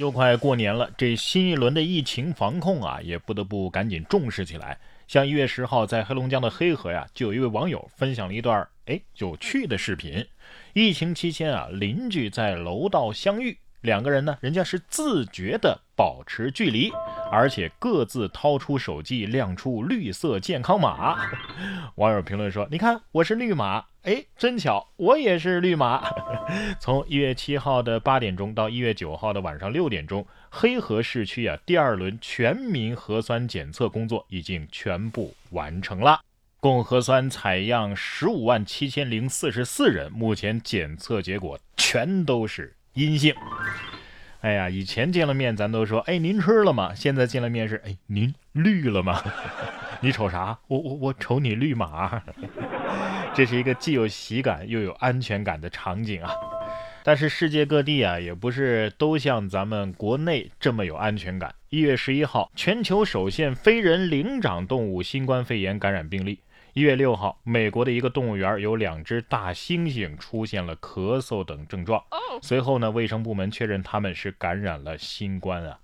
[0.00, 4.78] 又快过年了，这新一轮的疫情防控啊，也不得不赶紧重视起来。
[5.06, 10.26] 像一月十号，在黑龙江的黑河呀，就有一位网友分享了一段哎有趣的视频。
[10.72, 16.92] 疫情期间啊，邻居在楼道相遇，两个人呢，人家是自觉的保持距离，
[17.30, 21.30] 而且各自掏出手机亮出绿色健康码。
[21.96, 26.02] 网友评论说：“你看，我是绿码。”哎，真巧，我也是绿码。
[26.80, 36.20] 从一月七号的八点钟到一月九号的晚上六点钟，黑河市区啊，第二轮全民核酸检测工作已经全部完成了，
[36.60, 43.34] 共核酸采样十五万七千零四十四人，目前检测结果全都是阴性。
[44.40, 46.94] 哎呀，以前见了面咱都说，哎，您吃了吗？
[46.94, 49.22] 现在见了面是，哎，您绿了吗？
[50.00, 50.58] 你瞅啥？
[50.66, 52.22] 我我我瞅你绿码。
[53.34, 56.32] 这是一个既有喜感又有安全感的场景啊！
[57.04, 61.54] 但是世界各地啊，也不是都像咱们国内这么有安全感。
[61.68, 66.40] 一月十一号，全球首现非人灵长动物新冠肺炎感染病例。
[66.72, 72.00] 一月六号，美国的一个动物园有两只大猩猩出现了咳嗽等症状，
[72.42, 75.80] 随后呢，卫生部门确认他们是感染了新冠啊。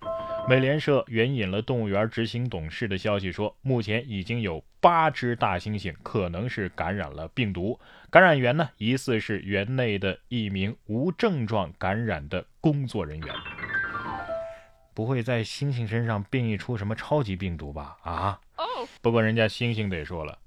[0.48, 13.34] 美联社援引了动物园执行董事的消息说，目前已经有八只大猩猩可能是感染了病毒，感染源呢疑似是园内的一名无症状感染的工作人员。
[14.95, 17.97] 不会在猩猩身上变异出什么超级病毒吧？
[18.03, 18.39] 啊？
[19.03, 20.39] 不过人家猩猩得说了，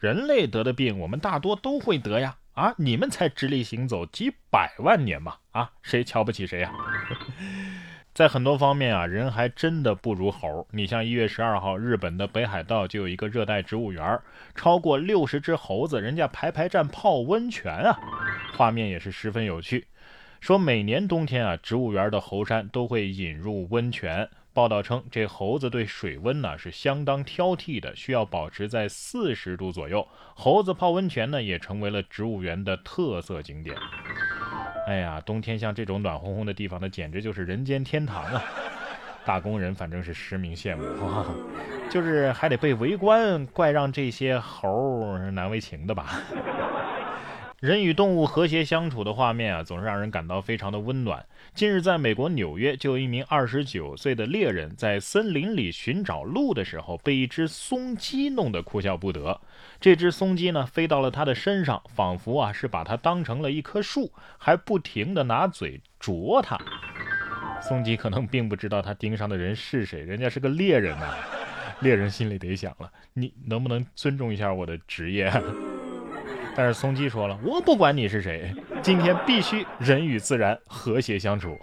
[0.00, 6.72] 人类得的病我们大多都会得呀，啊，你们才直立行走几百万年嘛，啊，谁瞧不起谁呀？
[8.14, 10.66] 在很多方面啊，人还真的不如猴。
[10.70, 14.18] 你像一月十二号，日本的北海道就有一个热带植物园，
[14.54, 18.00] 超过六十只猴子，人家排排站泡温泉啊，
[18.56, 19.86] 画面也是十分有趣。
[20.40, 24.30] 说每年冬天啊，植物园的猴山都会引入温泉。
[24.52, 30.06] 报道称，这猴子对水温呢是相当挑剔的，需要保持在四十度左右。
[30.34, 33.76] 猴子泡温泉呢，也成为了植物园的特色景点。
[34.88, 38.42] 哎呀，冬天像这种暖烘烘的地方，那简直就是人间天堂啊！
[39.24, 40.82] 打工人反正是实名羡慕，
[41.88, 46.20] 就是还得被围观，怪让这些猴难为情的吧。
[47.60, 51.26] 人与动物和谐相处的画面啊，总是让人感到非常的温暖。
[51.52, 59.38] 近日，在美国纽约，就有一名二十九岁的猎人在森林里寻找鹿的时候，被一只松鸡弄得哭笑不得。
[59.78, 66.58] 这只松鸡呢，飞到了他的身上，仿佛啊是把它当成了一棵树，还不停的拿嘴啄它。
[67.60, 71.14] 松鸡可能并不知道他盯上的人是谁，人家是个猎人呐。
[71.80, 75.30] 猎人心里得想了，你能不能尊重一下我的职业？
[76.54, 81.58] 但是松鸡说了，我不管你是谁，今天必须人与自然和谐相处。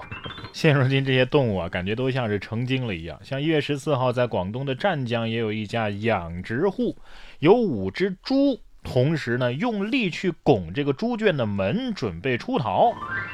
[0.54, 3.20] 现如今这些动物啊，感觉都像是成精了一样。
[3.24, 6.98] 像一月十四号，在广东的湛江也有一家养殖户，
[7.40, 8.60] 有五只猪。
[8.84, 12.94] 同时呢，用力去拱这个猪圈的门，准备出逃。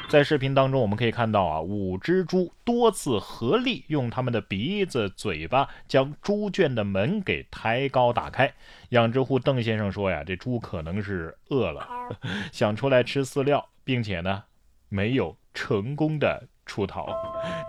[0.10, 8.54] 在视频当中，我们可以看到啊，五只猪多次合力用它们的鼻子、嘴巴将猪圈的门给抬高打开。
[8.90, 11.88] 养殖户邓先生说呀，这猪可能是饿了，
[12.54, 14.44] 想出来吃饲料，并且呢，
[14.90, 17.08] 没有成功的出逃。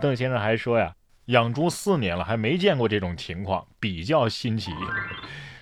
[0.03, 0.95] 邓先生还说呀，
[1.27, 4.71] 养猪四年了，还没见过这种情况，比较新奇。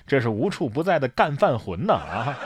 [0.04, 2.38] 这是无处不在的干饭魂呐啊！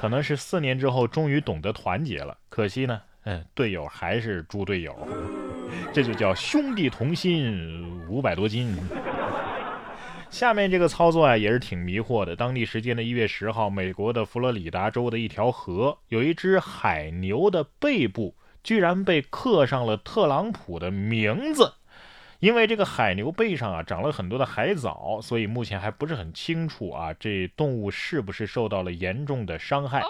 [0.00, 4.96] 可能是四年之后终于懂得团结了，可惜呢，嗯，队友还是猪队友，
[5.92, 8.72] 这就叫兄弟同心五百多斤。
[10.30, 12.36] 下面这个操作啊也是挺迷惑的。
[12.36, 21.72] 当地时间的一月十号，美国的佛罗里达州的一条河，有一只海牛的背部居然被刻上了特朗普的名字。
[22.40, 30.02] 因为这个海牛背上啊长了很多的海藻，所以目前还不是很清楚啊，这动物是不是受到了严重的伤害。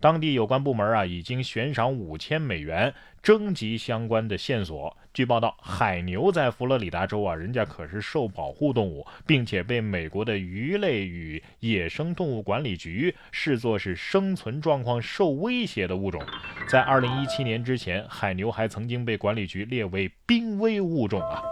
[0.00, 4.96] 当地有关部门啊已经悬赏五千美元征集相关的线索。
[5.12, 16.22] 据报道，海牛在佛罗里达州啊，人家可是受保护动物，并且被美国的鱼类与野生动物管理局视作是生存状况受威胁的物种。
[16.68, 21.42] 在二零一七年之前，海牛还曾经被管理局列为濒危物种啊。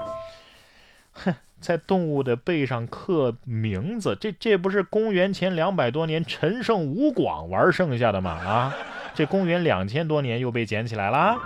[1.13, 8.31] 哼，在动物的背上刻名字，这这不是公元前两百多年陈胜吴广玩剩下的吗？
[8.31, 8.77] 啊，
[9.17, 11.39] 这公元两千多年又被捡起来啦。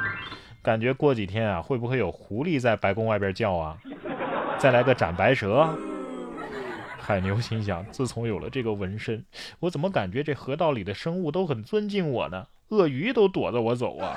[0.61, 3.78] 感觉过几天啊，会不会有狐狸在白宫外边叫啊？
[4.58, 5.72] 再来个斩白蛇。
[6.99, 9.25] 海牛心想：自从有了这个纹身，
[9.61, 12.49] 我怎么感觉这河道里的生物都很尊敬我呢？
[12.70, 14.16] 鳄鱼都躲着我走啊！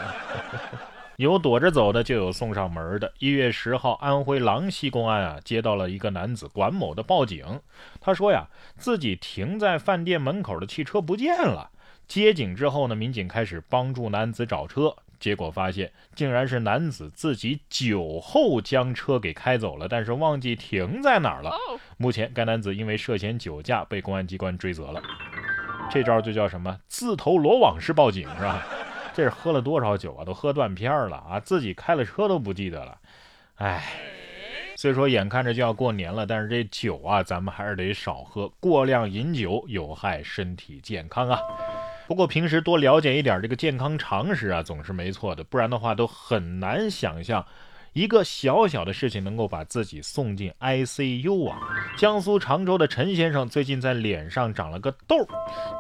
[1.18, 3.14] 有躲着走的，就有送上门的。
[3.20, 7.62] 一月十号，安徽郎溪公安啊，接到了一个男子管某的报警。
[8.02, 8.48] 他说呀，
[8.78, 11.70] 自己停在饭店门口的汽车不见了。
[12.08, 14.96] 接警之后呢，民警开始帮助男子找车。
[15.20, 21.56] 结果发现，竟然是男子自己酒后将车给开走了，但是忘记停在哪儿了。
[21.96, 25.02] 目前，该男子因为涉嫌酒驾被公安机关追责了。
[25.90, 26.78] 这招就叫什么？
[26.90, 28.68] 自投罗网式报警是吧？
[29.14, 30.26] 这是喝了多少酒啊？
[30.26, 31.40] 都喝断片了啊！
[31.40, 32.98] 自己开了车都不记得了。
[33.56, 33.82] 哎，
[34.76, 41.40] 虽说眼看着就要过年了，但是这酒啊，咱们还是得少喝，过量饮酒有害身体健康啊。
[42.14, 45.44] 不过平时多了解一点这个健康常识啊，总是没错的。
[45.44, 47.44] 不然的话，都很难想象
[47.94, 51.58] 一个小小的事情能够把自己送进 ICU 啊。
[51.98, 55.28] 江苏常州的陈先生最近在脸上长了个痘，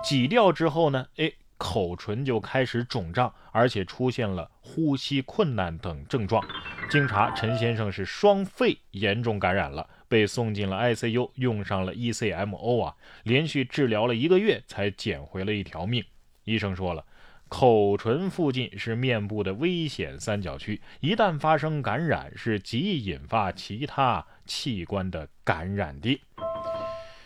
[0.03, 6.44] 挤掉之后呢，哎，口唇就开始肿胀，而且出现了呼吸困难等症状。
[6.89, 16.03] 经查，陈先生是双肺严重感染了，被送进了 ICU，用上了 ECMO 啊，连续治疗了一个月才捡回了一条命。
[16.44, 17.06] 医生说了，
[17.48, 26.22] 口唇附近是面部的危险三角区，一旦发生感染，是极易引发其他器官的感染的。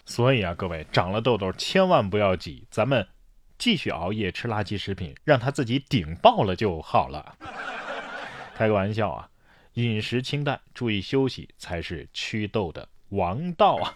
[0.06, 3.06] 所以啊，各位长了痘痘千万不要挤，咱们
[3.58, 7.36] 继续熬夜吃垃圾食品，让它自己顶爆了就好了。
[8.56, 9.30] 开个玩笑啊，
[9.74, 13.94] 饮食清淡，注意休息，才是祛痘的王道啊。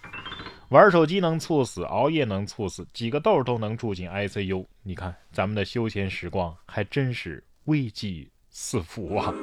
[0.71, 4.65] 玩手机能猝死，熬夜能猝死，几个痘都能住进 ICU。
[4.83, 9.33] 你看咱们的休闲时光还真是危机四伏啊！